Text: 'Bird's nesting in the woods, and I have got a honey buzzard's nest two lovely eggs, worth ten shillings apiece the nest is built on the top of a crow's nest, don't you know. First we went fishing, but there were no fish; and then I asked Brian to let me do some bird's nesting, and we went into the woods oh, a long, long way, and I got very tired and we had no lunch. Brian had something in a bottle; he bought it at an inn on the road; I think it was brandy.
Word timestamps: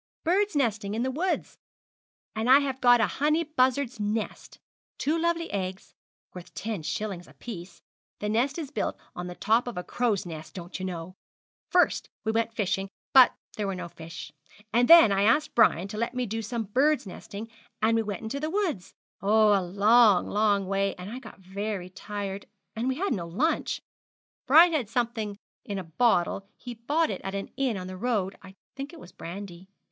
'Bird's 0.23 0.55
nesting 0.55 0.95
in 0.95 1.03
the 1.03 1.11
woods, 1.11 1.59
and 2.35 2.49
I 2.49 2.57
have 2.61 2.81
got 2.81 2.99
a 2.99 3.05
honey 3.05 3.43
buzzard's 3.43 3.99
nest 3.99 4.57
two 4.97 5.15
lovely 5.15 5.51
eggs, 5.53 5.93
worth 6.33 6.51
ten 6.55 6.81
shillings 6.81 7.27
apiece 7.27 7.83
the 8.17 8.27
nest 8.27 8.57
is 8.57 8.71
built 8.71 8.97
on 9.15 9.27
the 9.27 9.35
top 9.35 9.67
of 9.67 9.77
a 9.77 9.83
crow's 9.83 10.25
nest, 10.25 10.55
don't 10.55 10.79
you 10.79 10.85
know. 10.87 11.13
First 11.69 12.09
we 12.23 12.31
went 12.31 12.51
fishing, 12.51 12.89
but 13.13 13.35
there 13.55 13.67
were 13.67 13.75
no 13.75 13.87
fish; 13.87 14.33
and 14.73 14.87
then 14.87 15.11
I 15.11 15.21
asked 15.21 15.53
Brian 15.53 15.87
to 15.89 15.99
let 15.99 16.15
me 16.15 16.25
do 16.25 16.41
some 16.41 16.63
bird's 16.63 17.05
nesting, 17.05 17.47
and 17.79 17.95
we 17.95 18.01
went 18.01 18.23
into 18.23 18.39
the 18.39 18.49
woods 18.49 18.95
oh, 19.21 19.53
a 19.53 19.61
long, 19.61 20.25
long 20.25 20.65
way, 20.65 20.95
and 20.95 21.11
I 21.11 21.19
got 21.19 21.41
very 21.41 21.91
tired 21.91 22.47
and 22.75 22.87
we 22.87 22.95
had 22.95 23.13
no 23.13 23.27
lunch. 23.27 23.83
Brian 24.47 24.73
had 24.73 24.89
something 24.89 25.37
in 25.63 25.77
a 25.77 25.83
bottle; 25.83 26.49
he 26.57 26.73
bought 26.73 27.11
it 27.11 27.21
at 27.23 27.35
an 27.35 27.51
inn 27.55 27.77
on 27.77 27.85
the 27.85 27.97
road; 27.97 28.35
I 28.41 28.55
think 28.75 28.93
it 28.93 28.99
was 28.99 29.11
brandy. 29.11 29.67